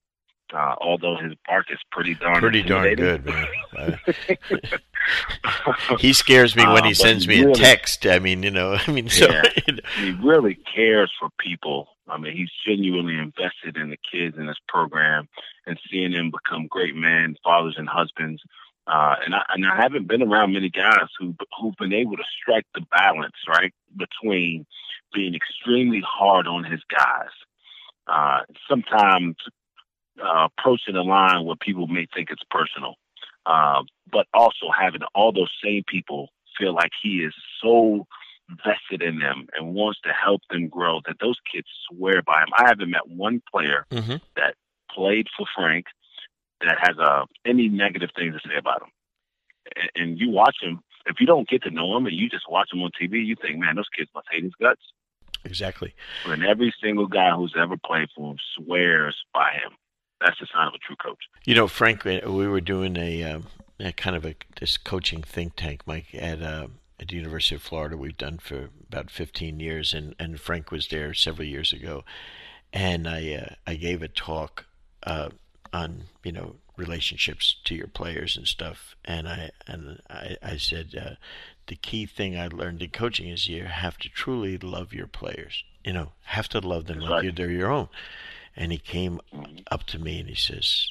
[0.53, 3.47] Uh, although his bark is pretty darn Pretty darn good, man.
[3.77, 3.95] Uh,
[5.99, 8.05] he scares me when Uh, he but sends me a text.
[8.05, 9.43] I mean, you know, I mean, so Yeah.
[9.97, 11.87] he really cares for people.
[12.09, 15.29] I mean, he's genuinely invested in the kids in this program
[15.65, 18.41] and seeing them become great men, fathers, and husbands.
[18.87, 22.23] Uh, and I and I haven't been around many guys who who've been able to
[22.41, 24.65] strike the balance right between
[25.13, 27.29] being extremely hard on his guys,
[28.07, 29.35] uh, sometimes
[30.21, 32.95] uh, approaching a line where people may think it's personal,
[33.45, 38.05] uh, but also having all those same people feel like he is so
[38.65, 42.49] vested in them and wants to help them grow that those kids swear by him.
[42.57, 44.21] I haven't met one player Mhm.
[44.35, 44.55] that
[44.89, 45.85] played for Frank
[46.65, 48.89] that has uh, any negative things to say about him.
[49.75, 52.49] And, and you watch him, if you don't get to know him and you just
[52.49, 54.81] watch him on TV, you think, man, those kids must hate his guts.
[55.45, 55.93] exactly.
[56.25, 59.73] And every single guy who's ever played for him swears by him.
[60.19, 61.17] That's the sign of a true coach.
[61.45, 63.47] You know, Frank, we we were doing a, um,
[63.79, 66.67] a kind of a this coaching think tank, Mike, at uh,
[66.99, 67.97] at the University of Florida.
[67.97, 72.03] We've done for about 15 years, and, and Frank was there several years ago,
[72.71, 74.67] and I uh, I gave a talk
[75.03, 75.29] uh,
[75.73, 80.95] on you know relationships to your players and stuff, and I and I, I said
[80.99, 81.15] uh,
[81.67, 85.63] the key thing I learned in coaching is you have to truly love your players.
[85.83, 87.87] You know, have to love them like you they're your own.
[88.55, 89.21] And he came
[89.71, 90.89] up to me and he says,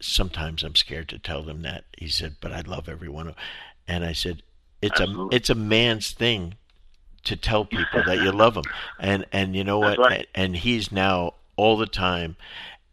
[0.00, 1.84] sometimes I'm scared to tell them that.
[1.96, 3.34] He said, but I love every one
[3.86, 4.42] And I said,
[4.80, 6.54] it's a it's a man's thing
[7.24, 8.64] to tell people that you love them.
[8.98, 9.98] And and you know what?
[9.98, 10.26] right.
[10.34, 12.36] And he's now all the time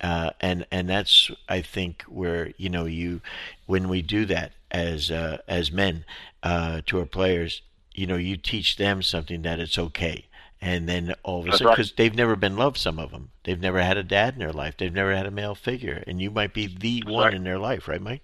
[0.01, 3.21] uh, and and that's I think where you know you
[3.65, 6.05] when we do that as uh, as men
[6.43, 7.61] uh, to our players,
[7.93, 10.27] you know, you teach them something that it's okay.
[10.61, 11.75] And then all of a sudden, right.
[11.75, 14.53] because they've never been loved, some of them, they've never had a dad in their
[14.53, 17.33] life, they've never had a male figure, and you might be the That's one right.
[17.33, 18.23] in their life, right, Mike?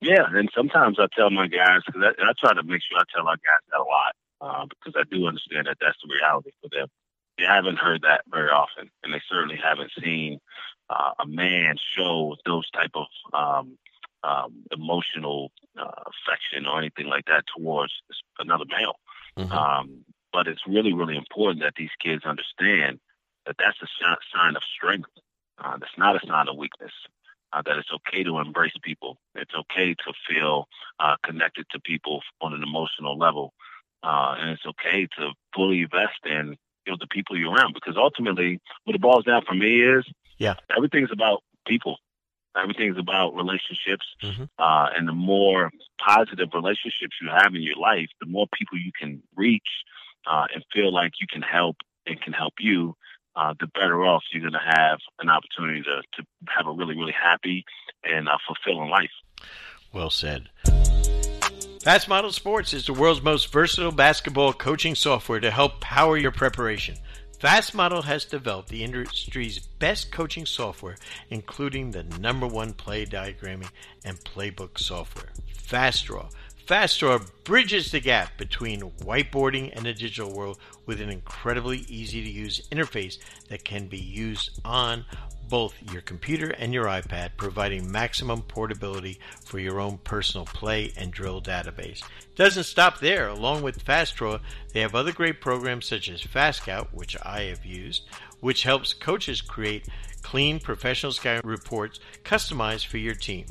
[0.00, 3.04] Yeah, and sometimes I tell my guys because I, I try to make sure I
[3.14, 6.50] tell our guys that a lot uh, because I do understand that that's the reality
[6.60, 6.88] for them.
[7.38, 10.40] They haven't heard that very often, and they certainly haven't seen
[10.88, 13.78] uh, a man show those type of um,
[14.22, 17.92] um, emotional uh, affection or anything like that towards
[18.38, 18.96] another male.
[19.38, 19.52] Mhm.
[19.52, 23.00] Um, but it's really, really important that these kids understand
[23.46, 25.10] that that's a si- sign of strength.
[25.58, 26.92] Uh, that's not a sign of weakness.
[27.52, 29.18] Uh, that it's okay to embrace people.
[29.34, 30.68] It's okay to feel
[30.98, 33.54] uh, connected to people on an emotional level,
[34.02, 37.74] uh, and it's okay to fully invest in you know the people you're around.
[37.74, 40.04] Because ultimately, what it boils down for me is,
[40.38, 40.54] Yeah.
[40.76, 41.98] everything's about people.
[42.56, 44.48] Everything's about relationships, Mhm.
[44.58, 48.92] uh, and the more positive relationships you have in your life, the more people you
[48.98, 49.68] can reach
[50.26, 52.96] uh, and feel like you can help and can help you.
[53.38, 56.96] uh, the better off you're going to have an opportunity to, to have a really,
[56.96, 57.66] really happy
[58.02, 59.10] and uh, fulfilling life.
[59.92, 60.48] Well said.
[61.86, 66.32] Fast Model Sports is the world's most versatile basketball coaching software to help power your
[66.32, 66.96] preparation.
[67.38, 70.96] Fast Model has developed the industry's best coaching software,
[71.30, 73.70] including the number one play diagramming
[74.04, 76.28] and playbook software, FastDraw.
[76.66, 82.28] FastDraw bridges the gap between whiteboarding and the digital world with an incredibly easy to
[82.28, 83.18] use interface
[83.48, 85.04] that can be used on
[85.48, 91.12] both your computer and your iPad, providing maximum portability for your own personal play and
[91.12, 92.02] drill database.
[92.34, 93.28] Doesn't stop there.
[93.28, 94.40] Along with FastDraw,
[94.72, 98.08] they have other great programs such as FastScout, which I have used,
[98.40, 99.88] which helps coaches create
[100.22, 103.46] clean professional scout reports customized for your team.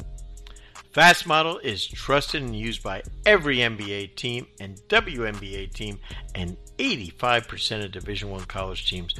[0.91, 5.99] Fast Model is trusted and used by every NBA team and WNBA team
[6.33, 9.13] and 85% of Division 1 college teams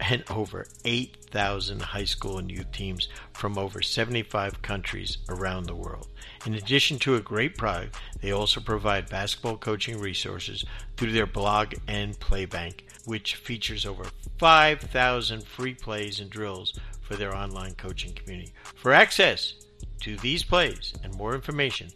[0.00, 6.08] and over 8,000 high school and youth teams from over 75 countries around the world.
[6.46, 10.64] In addition to a great product, they also provide basketball coaching resources
[10.96, 14.04] through their blog and playbank, which features over
[14.38, 18.52] 5,000 free plays and drills for their online coaching community.
[18.76, 19.54] For access
[20.00, 21.90] to these plays and more information,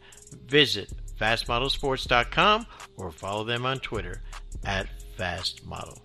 [0.46, 4.20] visit fastmodelsports.com or follow them on Twitter
[4.64, 4.88] at
[5.18, 6.03] fastmodel.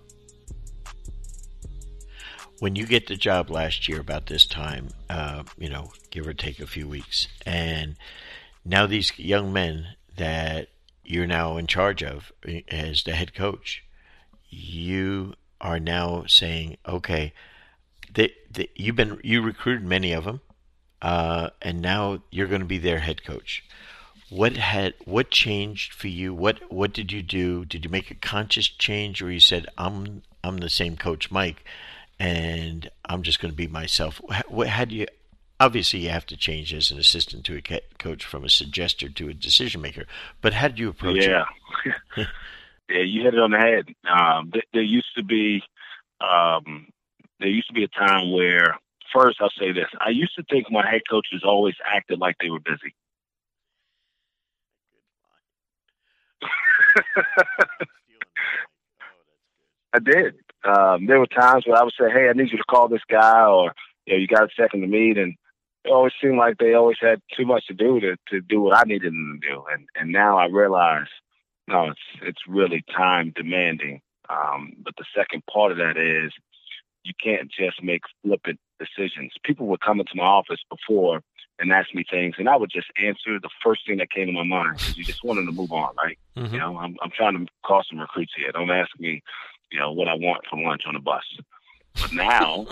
[2.60, 6.34] When you get the job last year about this time, uh, you know, give or
[6.34, 7.96] take a few weeks, and
[8.66, 10.70] now these young men that
[11.04, 12.32] you're now in charge of
[12.68, 13.84] as the head coach,
[14.50, 17.34] you are now saying, okay,
[18.14, 20.42] they, they, you've been you recruited many of them
[21.02, 23.64] uh, and now you're going to be their head coach.
[24.30, 26.34] What had what changed for you?
[26.34, 27.66] What what did you do?
[27.66, 31.64] Did you make a conscious change, or you said I'm I'm the same coach Mike,
[32.20, 34.22] and I'm just going to be myself?
[34.48, 35.08] What do you?
[35.62, 39.30] Obviously, you have to change as an assistant to a coach from a suggester to
[39.30, 40.06] a decision maker.
[40.42, 41.44] But how did you approach yeah.
[41.86, 41.94] it?
[42.18, 42.26] Yeah,
[42.90, 43.94] yeah, you hit it on the head.
[44.10, 45.62] Um, there used to be
[46.22, 46.88] um,
[47.40, 48.78] there used to be a time where
[49.14, 49.88] first, I'll say this.
[50.00, 52.96] I used to think my head coaches always acted like they were busy.
[59.94, 60.36] I did.
[60.64, 63.04] Um, there were times where I would say, "Hey, I need you to call this
[63.10, 63.74] guy," or
[64.06, 65.36] you know, "You got a second to meet," and
[65.86, 68.78] it always seemed like they always had too much to do to to do what
[68.78, 69.64] I needed them to do.
[69.72, 71.08] And and now I realize,
[71.68, 74.02] no, it's it's really time demanding.
[74.30, 76.32] Um, but the second part of that is
[77.04, 79.34] you can't just make flippant decisions.
[79.44, 81.22] People would come into my office before
[81.60, 84.34] and ask me things, and I would just answer the first thing that came to
[84.34, 86.18] my mind because you just wanted to move on, right?
[86.38, 86.54] Mm-hmm.
[86.54, 88.52] You know, I'm, I'm trying to call some recruits here.
[88.52, 89.22] Don't ask me,
[89.72, 91.24] you know, what I want for lunch on the bus.
[92.02, 92.68] But now,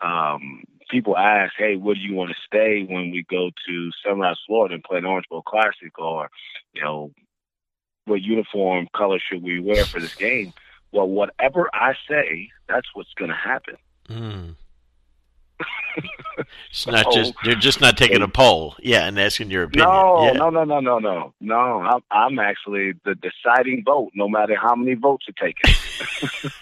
[0.00, 4.36] um, people ask, hey, where do you want to stay when we go to Sunrise,
[4.46, 5.98] Florida and play an Orange Bowl Classic?
[5.98, 6.30] Or,
[6.74, 7.12] you know,
[8.04, 10.52] what uniform color should we wear for this game?
[10.92, 13.76] Well, whatever I say, that's what's going to happen.
[14.08, 14.56] Mm.
[16.70, 19.88] it's not so, just they're just not taking a poll, yeah, and asking your opinion.
[19.88, 20.32] No, yeah.
[20.32, 21.54] no, no, no, no, no, no.
[21.54, 25.74] I'm, I'm actually the deciding vote, no matter how many votes are taken.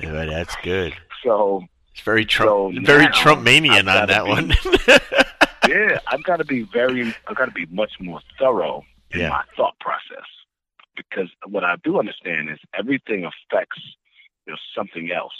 [0.00, 0.94] yeah, that's good.
[1.24, 4.52] So it's very Trump, so very Trumpmanian on that be, one.
[5.68, 9.30] yeah, I've got to be very, I've got to be much more thorough in yeah.
[9.30, 10.26] my thought process
[10.96, 13.80] because what I do understand is everything affects
[14.46, 15.32] you know something else.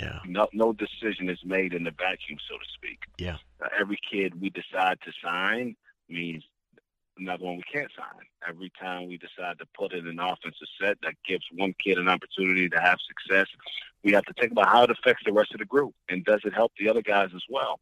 [0.00, 0.20] Yeah.
[0.26, 3.00] No, no decision is made in the vacuum, so to speak.
[3.18, 3.36] Yeah.
[3.62, 5.76] Uh, every kid we decide to sign
[6.08, 6.44] means
[7.18, 8.24] another one we can't sign.
[8.48, 12.08] Every time we decide to put in an offensive set that gives one kid an
[12.08, 13.46] opportunity to have success,
[14.04, 16.40] we have to think about how it affects the rest of the group and does
[16.44, 17.80] it help the other guys as well.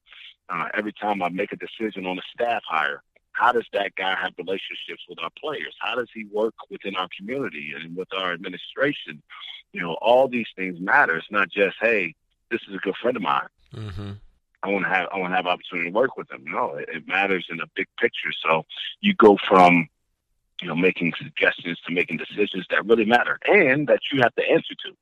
[0.49, 3.03] Uh, every time I make a decision on a staff hire,
[3.37, 5.75] how does that guy have relationships with our players?
[5.79, 9.23] How does he work within our community and with our administration?
[9.73, 11.17] You know, all these things matter.
[11.17, 12.15] It's not just, hey,
[12.51, 13.49] this is a good friend of mine.
[13.75, 14.13] Mm-hmm.
[14.63, 16.45] I want to have I want to have opportunity to work with them.
[16.47, 18.33] No, it, it matters in a big picture.
[18.43, 18.65] So
[19.01, 19.87] you go from
[20.63, 24.43] you know making suggestions to making decisions that really matter and that you have to
[24.43, 24.97] answer to.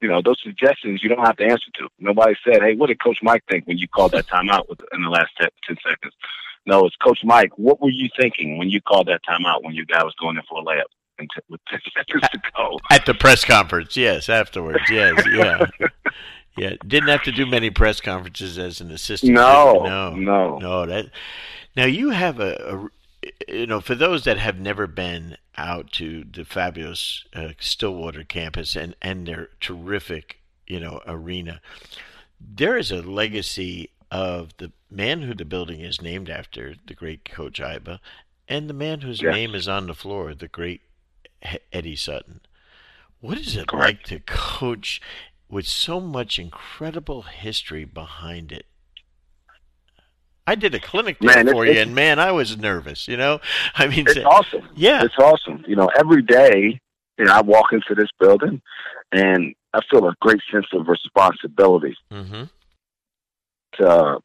[0.00, 1.88] You know, those suggestions you don't have to answer to.
[1.98, 5.02] Nobody said, "Hey, what did Coach Mike think when you called that timeout with, in
[5.02, 6.14] the last 10, 10 seconds?"
[6.66, 7.56] No, it's Coach Mike.
[7.56, 10.42] What were you thinking when you called that timeout when your guy was going in
[10.48, 10.84] for a layup?
[11.48, 12.78] With 10 seconds to go.
[12.90, 15.66] At the press conference, yes, afterwards, yes, yeah.
[16.58, 19.34] Yeah, didn't have to do many press conferences as an assistant.
[19.34, 20.86] No, no, no, no.
[20.86, 21.10] That
[21.76, 22.88] now you have a,
[23.22, 28.24] a, you know, for those that have never been out to the fabulous uh, Stillwater
[28.24, 31.60] campus and and their terrific you know, arena.
[32.40, 37.24] There is a legacy of the man who the building is named after, the great
[37.24, 37.98] Coach Iba,
[38.48, 39.34] and the man whose yes.
[39.34, 40.82] name is on the floor, the great
[41.72, 42.40] Eddie Sutton.
[43.20, 43.82] What is it Correct.
[43.84, 45.00] like to coach
[45.48, 48.66] with so much incredible history behind it?
[50.46, 53.08] I did a clinic there man, for you, and man, I was nervous.
[53.08, 53.40] You know,
[53.74, 54.68] I mean, it's awesome.
[54.76, 55.64] Yeah, it's awesome.
[55.66, 56.80] You know, every day,
[57.18, 58.62] you know, I walk into this building,
[59.10, 61.96] and I feel a great sense of responsibility.
[62.12, 62.44] Mm-hmm.
[63.78, 64.18] To,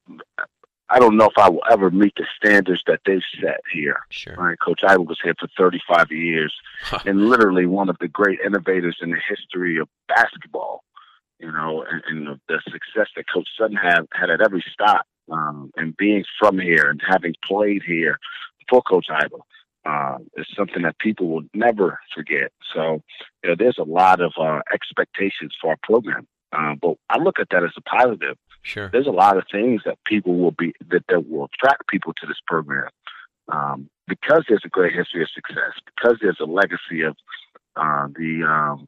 [0.90, 4.00] I don't know if I will ever meet the standards that they've set here.
[4.10, 4.36] Sure.
[4.36, 6.54] Right, Coach Iba was here for 35 years,
[7.06, 10.84] and literally one of the great innovators in the history of basketball.
[11.40, 15.72] You know, and, and the success that Coach Sutton had had at every stop um,
[15.76, 18.20] and being from here and having played here
[18.70, 19.40] for Coach Iba
[19.86, 22.52] uh, is something that people will never forget.
[22.74, 23.02] So,
[23.44, 27.40] you know, there's a lot of uh, expectations for our program, uh, but I look
[27.40, 28.38] at that as a positive.
[28.64, 28.90] Sure.
[28.92, 32.28] There's a lot of things that people will be that, that will attract people to
[32.28, 32.90] this program
[33.52, 37.16] um, because there's a great history of success, because there's a legacy of
[37.76, 38.88] uh, the um,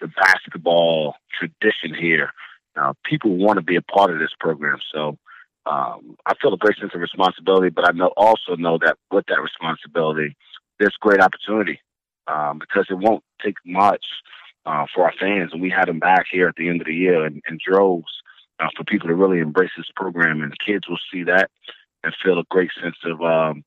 [0.00, 2.32] the basketball tradition here.
[2.76, 5.18] Uh, people want to be a part of this program, so
[5.66, 9.24] um, I feel a great sense of responsibility, but I know also know that with
[9.28, 10.36] that responsibility,
[10.78, 11.80] there's great opportunity
[12.28, 14.04] um, because it won't take much
[14.64, 16.94] uh, for our fans, and we had them back here at the end of the
[16.94, 18.22] year in, in droves
[18.60, 21.50] uh, for people to really embrace this program, and the kids will see that
[22.04, 23.64] and feel a great sense of um,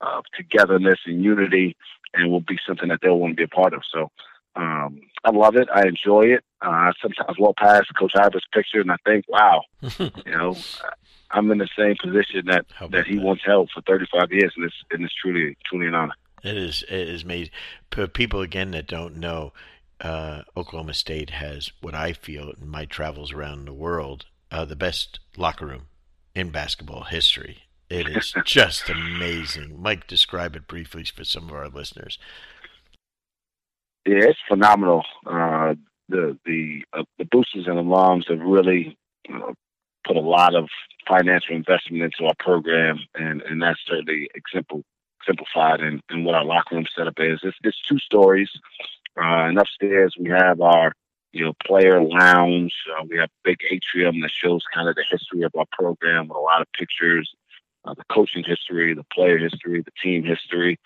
[0.00, 1.76] of togetherness and unity,
[2.14, 3.82] and will be something that they'll want to be a part of.
[3.92, 4.10] So.
[4.58, 5.68] Um, I love it.
[5.70, 6.42] I enjoy it.
[6.64, 9.60] Uh, I sometimes walk past Coach Iba's picture and I think, wow,
[9.98, 10.56] you know,
[11.30, 13.22] I'm in the same position that that he that?
[13.22, 16.14] once held for 35 years, and it's and it's truly truly an honor.
[16.42, 17.50] It is it is made
[17.90, 19.52] for people again that don't know.
[20.00, 24.76] Uh, Oklahoma State has what I feel in my travels around the world uh, the
[24.76, 25.86] best locker room
[26.34, 27.62] in basketball history.
[27.88, 29.80] It is just amazing.
[29.80, 32.18] Mike, describe it briefly for some of our listeners.
[34.06, 35.02] Yeah, it's phenomenal.
[35.24, 35.74] Uh,
[36.08, 38.96] the the uh, the boosters and alums have really
[39.32, 39.52] uh,
[40.06, 40.68] put a lot of
[41.08, 44.82] financial investment into our program, and, and that's certainly example,
[45.20, 47.40] exemplified in, in what our locker room setup is.
[47.42, 48.50] It's, it's two stories,
[49.18, 50.92] uh, and upstairs we have our
[51.32, 52.72] you know player lounge.
[52.90, 56.28] Uh, we have a big atrium that shows kind of the history of our program
[56.28, 57.34] with a lot of pictures,
[57.84, 60.78] uh, the coaching history, the player history, the team history,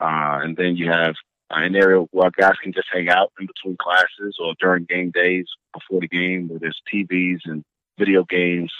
[0.00, 1.14] uh, and then you have
[1.50, 5.46] an area where guys can just hang out in between classes or during game days
[5.72, 7.64] before the game, where there's TVs and
[7.98, 8.72] video games.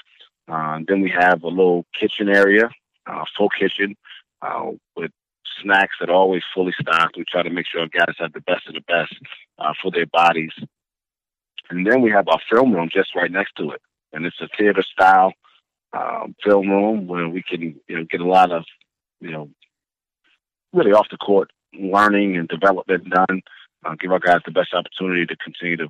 [0.49, 2.71] Uh, then we have a little kitchen area,
[3.07, 3.97] uh, full kitchen,
[4.42, 5.11] uh, with
[5.62, 7.16] snacks that are always fully stocked.
[7.16, 9.14] We try to make sure our guys have the best of the best
[9.59, 10.53] uh, for their bodies.
[11.71, 14.49] And then we have our film room just right next to it, and it's a
[14.57, 15.33] theater style
[15.92, 18.64] um, film room where we can you know get a lot of
[19.21, 19.51] you know
[20.73, 23.42] really off the court learning and development done.
[23.85, 25.88] Uh, give our guys the best opportunity to continue to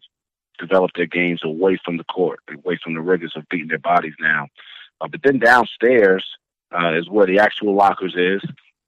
[0.58, 4.12] develop their games away from the court, away from the rigors of beating their bodies
[4.20, 4.46] now.
[5.00, 6.24] Uh, but then downstairs
[6.72, 8.42] uh, is where the actual lockers is.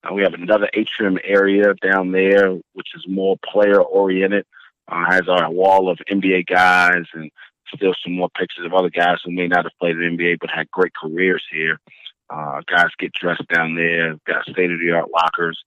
[0.04, 4.46] Uh, we have another atrium area down there, which is more player oriented.
[4.88, 7.30] Uh, has our wall of NBA guys and
[7.72, 10.50] still some more pictures of other guys who may not have played in NBA but
[10.50, 11.78] had great careers here.
[12.28, 14.16] Uh, guys get dressed down there.
[14.26, 15.62] Got state of the art lockers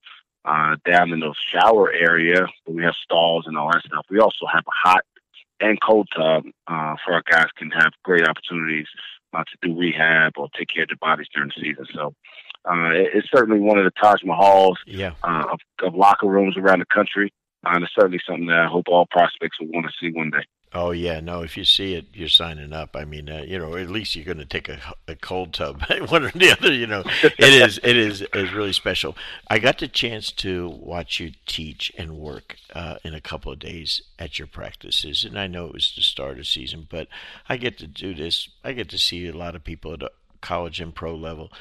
[0.46, 2.48] uh, down in the shower area.
[2.67, 4.06] We have stalls and all that stuff.
[4.10, 5.04] We also have a hot
[5.60, 8.88] and cold tub uh, for our guys can have great opportunities
[9.34, 11.86] uh, to do rehab or take care of their bodies during the season.
[11.93, 12.13] So
[12.69, 15.12] uh, it, it's certainly one of the Taj Mahals yeah.
[15.23, 17.34] uh, of, of locker rooms around the country.
[17.65, 20.32] Uh, and it's certainly something that I hope all prospects will want to see one
[20.32, 20.45] day.
[20.76, 21.43] Oh yeah, no.
[21.43, 22.95] If you see it, you're signing up.
[22.95, 25.84] I mean, uh, you know, at least you're going to take a, a cold tub,
[26.08, 26.73] one or the other.
[26.73, 29.15] You know, it is it is is really special.
[29.47, 33.60] I got the chance to watch you teach and work uh, in a couple of
[33.60, 37.08] days at your practices, and I know it was the start of season, but
[37.48, 38.50] I get to do this.
[38.63, 40.10] I get to see a lot of people at a
[40.42, 41.52] college and pro level,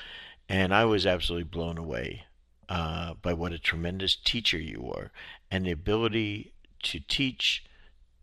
[0.52, 2.24] and I was absolutely blown away
[2.68, 5.10] uh, by what a tremendous teacher you are,
[5.50, 7.64] and the ability to teach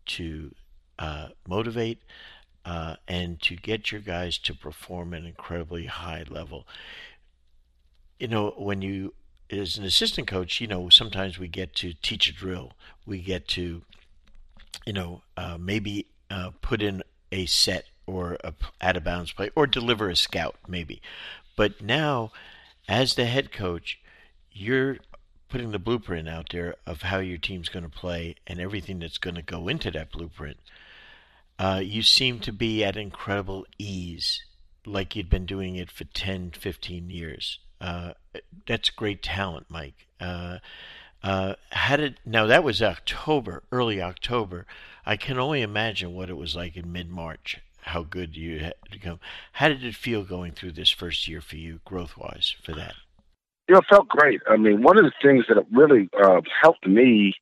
[0.06, 0.54] to
[1.00, 2.04] uh, motivate
[2.66, 6.68] uh, and to get your guys to perform at an incredibly high level.
[8.20, 9.16] You know, when you,
[9.50, 12.74] as an assistant coach, you know, sometimes we get to teach a drill.
[13.08, 13.82] We get to,
[14.86, 17.02] you know, uh, maybe uh, put in
[17.32, 21.02] a set or a out of bounds play or deliver a scout, maybe.
[21.60, 22.32] But now,
[22.88, 24.00] as the head coach,
[24.50, 24.98] you're
[25.50, 29.18] putting the blueprint out there of how your team's going to play and everything that's
[29.18, 30.58] going to go into that blueprint
[31.60, 34.44] uh, you seem to be at incredible ease,
[34.86, 37.60] like you'd been doing it for 10, 15 years.
[37.82, 38.14] Uh,
[38.66, 40.08] that's great talent, Mike.
[40.22, 40.60] Uh,
[41.24, 44.66] uh, how did now that was October, early October.
[45.06, 47.60] I can only imagine what it was like in mid March.
[47.82, 49.20] How good you had become.
[49.54, 52.96] How did it feel going through this first year for you, growth wise, for that?
[53.68, 54.42] You know, it felt great.
[54.50, 57.34] I mean, one of the things that really uh, helped me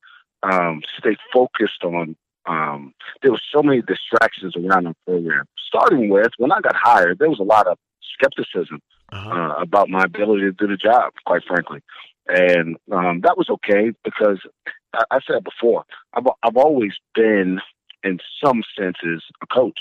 [0.43, 2.15] um, stay focused on
[2.47, 5.45] um, there was so many distractions around the program.
[5.67, 7.77] Starting with when I got hired, there was a lot of
[8.13, 9.29] skepticism uh-huh.
[9.29, 11.13] uh, about my ability to do the job.
[11.25, 11.81] Quite frankly,
[12.29, 14.39] and um, that was okay because
[14.93, 17.59] I, I said before I've I've always been
[18.03, 19.79] in some senses a coach.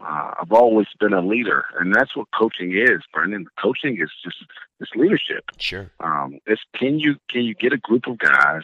[0.00, 3.46] Uh, I've always been a leader, and that's what coaching is, Brendan.
[3.60, 4.36] Coaching is just
[4.78, 5.44] this leadership.
[5.58, 5.90] Sure.
[6.00, 8.62] Um, it's can you can you get a group of guys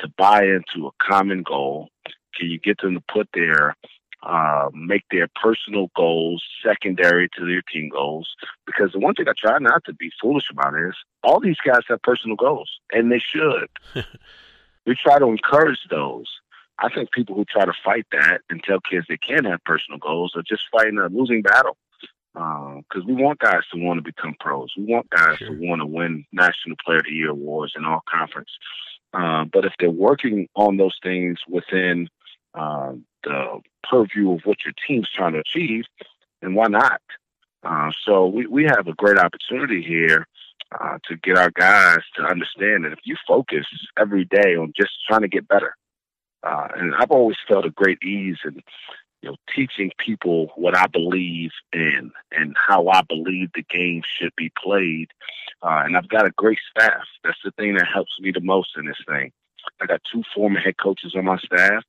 [0.00, 1.88] to buy into a common goal?
[2.36, 3.74] Can you get them to put their
[4.22, 8.28] uh, make their personal goals secondary to their team goals.
[8.66, 11.82] Because the one thing I try not to be foolish about is all these guys
[11.88, 13.68] have personal goals, and they should.
[14.86, 16.26] we try to encourage those.
[16.80, 19.98] I think people who try to fight that and tell kids they can't have personal
[19.98, 21.76] goals are just fighting a losing battle.
[22.34, 24.72] Because uh, we want guys to want to become pros.
[24.76, 25.48] We want guys sure.
[25.48, 28.50] to want to win National Player of the Year awards in all conference.
[29.12, 32.08] Uh, but if they're working on those things within
[32.54, 32.92] uh,
[33.24, 35.84] the purview of what your team's trying to achieve,
[36.42, 37.00] and why not?
[37.62, 40.26] Uh, so we, we have a great opportunity here
[40.78, 43.66] uh, to get our guys to understand that if you focus
[43.98, 45.74] every day on just trying to get better,
[46.42, 48.60] uh, and I've always felt a great ease in
[49.22, 54.32] you know teaching people what I believe in and how I believe the game should
[54.36, 55.08] be played.
[55.62, 57.02] Uh, and I've got a great staff.
[57.24, 59.32] That's the thing that helps me the most in this thing.
[59.80, 61.82] I got two former head coaches on my staff.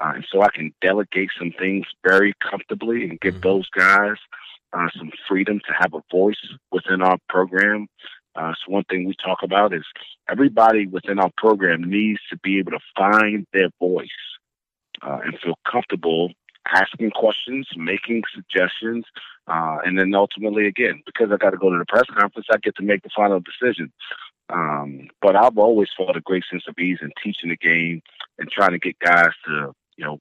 [0.00, 3.48] Uh, and so I can delegate some things very comfortably and give mm-hmm.
[3.48, 4.16] those guys
[4.72, 6.36] uh, some freedom to have a voice
[6.70, 7.88] within our program.
[8.36, 9.84] Uh, so one thing we talk about is
[10.30, 14.08] everybody within our program needs to be able to find their voice
[15.02, 16.30] uh, and feel comfortable
[16.74, 19.04] asking questions, making suggestions,
[19.46, 22.58] uh, and then ultimately, again, because I got to go to the press conference, I
[22.58, 23.90] get to make the final decision.
[24.50, 28.02] Um, but I've always felt a great sense of ease in teaching the game
[28.38, 30.18] and trying to get guys to you know,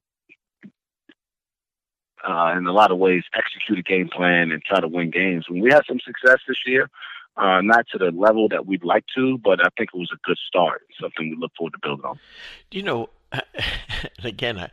[2.27, 5.45] uh, in a lot of ways, execute a game plan and try to win games.
[5.47, 6.89] When we had some success this year,
[7.37, 10.17] uh, not to the level that we'd like to, but I think it was a
[10.27, 10.81] good start.
[10.99, 12.19] Something we look forward to building on.
[12.71, 13.09] You know,
[14.23, 14.69] again,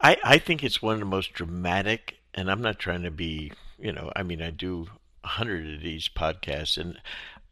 [0.00, 3.52] I, I think it's one of the most dramatic, and I'm not trying to be,
[3.78, 4.88] you know, I mean, I do
[5.22, 6.98] a hundred of these podcasts, and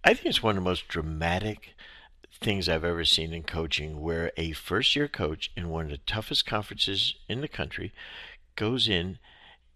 [0.02, 1.74] I think it's one of the most dramatic
[2.40, 5.98] things I've ever seen in coaching where a first year coach in one of the
[5.98, 7.92] toughest conferences in the country
[8.54, 9.18] goes in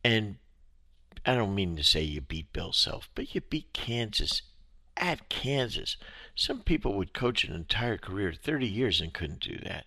[0.05, 0.37] and
[1.25, 4.43] I don't mean to say you beat Bill Self, but you beat Kansas
[4.97, 5.97] at Kansas.
[6.35, 9.85] Some people would coach an entire career, 30 years, and couldn't do that.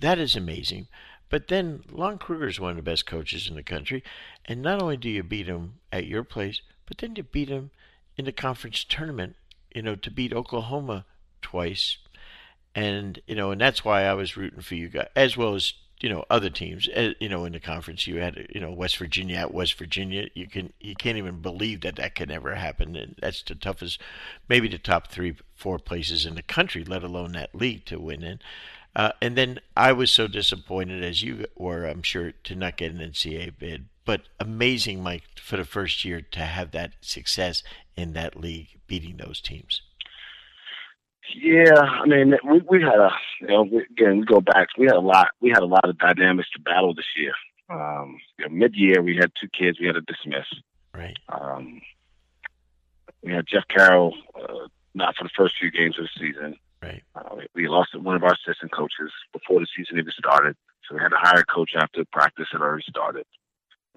[0.00, 0.86] That is amazing.
[1.28, 4.04] But then Lon Kruger is one of the best coaches in the country,
[4.44, 7.70] and not only do you beat him at your place, but then you beat him
[8.16, 9.34] in the conference tournament.
[9.74, 11.04] You know, to beat Oklahoma
[11.46, 11.98] twice,
[12.74, 15.74] and you know, and that's why I was rooting for you guys as well as
[16.00, 16.88] you know other teams.
[16.88, 20.26] Uh, you know, in the conference, you had you know West Virginia at West Virginia.
[20.34, 24.00] You can you can't even believe that that could ever happen, and that's the toughest,
[24.48, 28.24] maybe the top three four places in the country, let alone that league to win
[28.24, 28.40] in.
[28.96, 32.92] Uh, and then I was so disappointed as you were, I'm sure, to not get
[32.92, 33.88] an NCAA bid.
[34.06, 37.62] But amazing, Mike, for the first year to have that success
[37.94, 39.82] in that league, beating those teams.
[41.34, 43.10] Yeah, I mean, we we had a
[43.40, 44.68] you know we, again we go back.
[44.78, 45.28] We had a lot.
[45.40, 47.32] We had a lot of dynamics to battle this year.
[47.68, 50.46] Um, you know, mid year we had two kids we had to dismiss.
[50.94, 51.16] Right.
[51.28, 51.80] Um,
[53.22, 56.56] we had Jeff Carroll uh, not for the first few games of the season.
[56.80, 57.02] Right.
[57.14, 60.56] Uh, we, we lost one of our assistant coaches before the season even started,
[60.88, 63.26] so we had to hire a coach after practice had already started.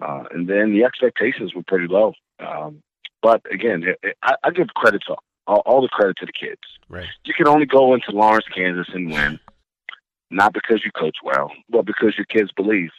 [0.02, 2.12] Uh, and then the expectations were pretty low.
[2.40, 2.82] Um,
[3.22, 5.16] but again, it, it, I, I give credit to
[5.46, 6.60] all, all the credit to the kids.
[6.88, 7.08] Right.
[7.24, 9.38] You can only go into Lawrence, Kansas, and win,
[10.30, 12.90] not because you coach well, but because your kids believe.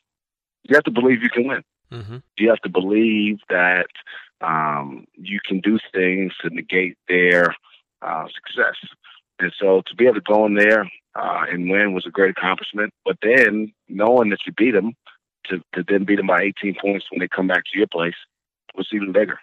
[0.64, 1.64] You have to believe you can win.
[1.92, 2.18] Mm-hmm.
[2.38, 3.88] You have to believe that
[4.42, 7.56] um, you can do things to negate their
[8.02, 8.76] uh, success.
[9.40, 12.32] And so to be able to go in there uh, and win was a great
[12.32, 12.94] accomplishment.
[13.04, 14.94] But then knowing that you beat them,
[15.46, 18.16] to, to then beat them by 18 points when they come back to your place
[18.76, 19.40] was even bigger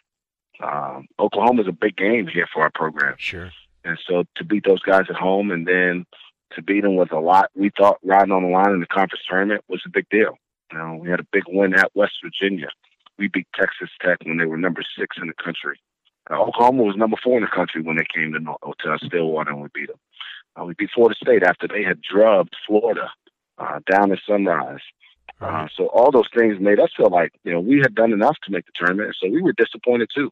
[0.61, 3.15] um, Oklahoma is a big game here for our program.
[3.19, 3.51] Sure.
[3.85, 6.05] And so to beat those guys at home and then
[6.55, 9.23] to beat them with a lot we thought riding on the line in the conference
[9.29, 10.39] tournament was a big deal.
[10.73, 12.69] You know, we had a big win at West Virginia.
[13.19, 15.81] We beat Texas Tech when they were number six in the country.
[16.31, 19.63] Uh, Oklahoma was number four in the country when they came to, to Stillwater and
[19.63, 19.99] we beat them.
[20.57, 23.11] Uh, we beat Florida State after they had drubbed Florida
[23.59, 24.81] uh, down at Sunrise.
[25.41, 28.37] Uh, so all those things made us feel like you know we had done enough
[28.43, 30.31] to make the tournament, so we were disappointed too.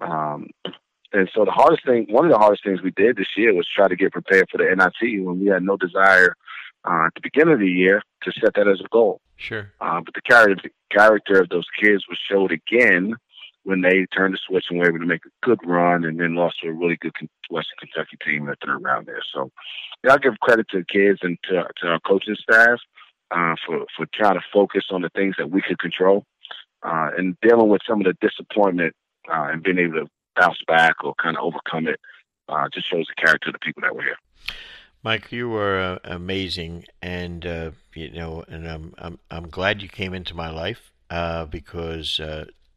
[0.00, 0.48] Um,
[1.12, 3.66] and so the hardest thing, one of the hardest things we did this year was
[3.66, 6.34] try to get prepared for the NIT when we had no desire
[6.84, 9.20] uh, at the beginning of the year to set that as a goal.
[9.36, 9.72] Sure.
[9.80, 13.14] Uh, but the character, character of those kids was showed again
[13.64, 16.36] when they turned the switch and were able to make a good run and then
[16.36, 17.12] lost to a really good
[17.50, 19.22] Western Kentucky team in the third round there.
[19.34, 19.50] So
[20.04, 22.78] yeah, I give credit to the kids and to, to our coaching staff
[23.32, 26.24] uh, for, for trying to focus on the things that we could control
[26.82, 28.94] uh, and dealing with some of the disappointment
[29.30, 30.06] uh, and being able to
[30.36, 32.00] bounce back or kind of overcome it
[32.48, 34.16] uh, just shows the character of the people that were here.
[35.02, 39.88] Mike, you were uh, amazing, and uh, you know, and I'm I'm I'm glad you
[39.88, 42.20] came into my life uh, because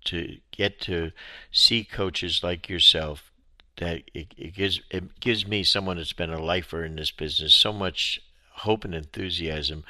[0.06, 1.12] to get to
[1.52, 3.32] see coaches like yourself,
[3.78, 7.54] that it, it gives it gives me someone that's been a lifer in this business
[7.54, 8.22] so much
[8.52, 9.84] hope and enthusiasm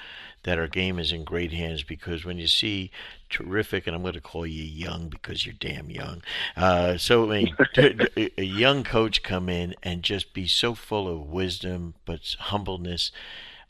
[0.43, 2.91] that our game is in great hands because when you see
[3.29, 6.21] terrific, and I'm going to call you young because you're damn young.
[6.55, 7.57] Uh, so I mean,
[8.37, 13.11] a young coach come in and just be so full of wisdom but humbleness.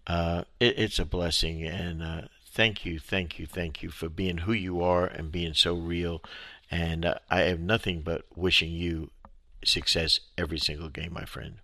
[0.07, 4.39] Uh, it, it's a blessing, and uh, thank you, thank you, thank you for being
[4.39, 6.21] who you are and being so real.
[6.71, 9.11] And uh, I have nothing but wishing you
[9.63, 11.55] success every single game, my friend.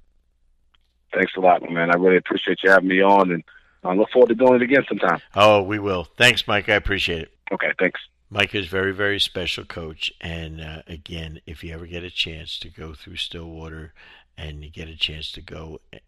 [1.14, 1.92] Thanks a lot, man.
[1.92, 3.44] I really appreciate you having me on, and
[3.86, 5.22] I look forward to doing it again sometime.
[5.36, 6.04] Oh, we will.
[6.04, 6.70] Thanks, Mike.
[6.70, 7.34] I appreciate it.
[7.52, 8.00] Okay, thanks.
[8.30, 10.12] Mike is very, very special coach.
[10.20, 13.94] And uh, again, if you ever get a chance to go through Stillwater
[14.38, 16.00] and you get a chance to go eh,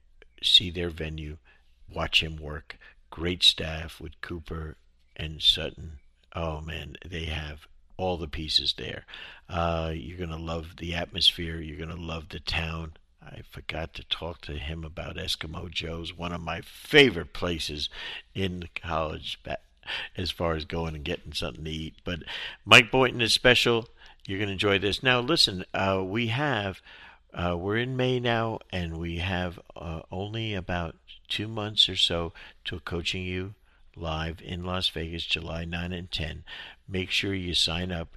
[0.41, 1.37] see their venue,
[1.93, 2.77] watch him work,
[3.09, 4.77] great staff with Cooper
[5.15, 5.99] and Sutton.
[6.35, 7.67] Oh man, they have
[7.97, 9.05] all the pieces there.
[9.49, 11.59] Uh, you're gonna love the atmosphere.
[11.61, 12.93] You're gonna love the town.
[13.27, 17.89] I forgot to talk to him about Eskimo Joe's, one of my favorite places
[18.33, 19.39] in college
[20.15, 21.95] as far as going and getting something to eat.
[22.03, 22.19] But
[22.65, 23.89] Mike Boynton is special.
[24.25, 25.03] You're going to enjoy this.
[25.03, 26.81] Now, listen, uh, we have,
[27.33, 30.95] uh, we're in May now, and we have uh, only about
[31.27, 32.33] two months or so
[32.65, 33.53] to Coaching U
[33.95, 36.43] live in Las Vegas, July 9 and 10.
[36.87, 38.09] Make sure you sign up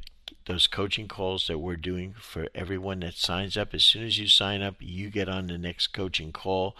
[0.46, 3.74] those coaching calls that we're doing for everyone that signs up.
[3.74, 6.76] As soon as you sign up, you get on the next coaching call.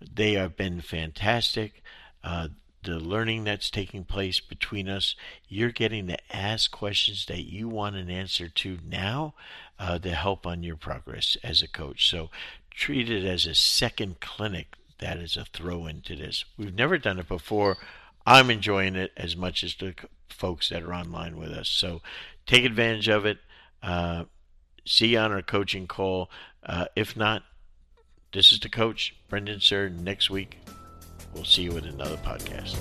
[0.00, 1.82] They have been fantastic.
[2.22, 2.48] Uh,
[2.82, 5.16] the learning that's taking place between us,
[5.48, 9.34] you're getting to ask questions that you want an answer to now
[9.78, 12.08] uh, to help on your progress as a coach.
[12.08, 12.30] So
[12.70, 16.44] treat it as a second clinic that is a throw into this.
[16.56, 17.76] We've never done it before.
[18.24, 19.94] I'm enjoying it as much as the
[20.28, 21.68] folks that are online with us.
[21.68, 22.02] So
[22.46, 23.38] take advantage of it.
[23.82, 24.24] Uh,
[24.84, 26.30] see you on our coaching call.
[26.64, 27.42] Uh, if not,
[28.32, 29.90] this is the coach, Brendan Suhr.
[29.90, 30.58] Next week,
[31.34, 32.76] we'll see you in another podcast.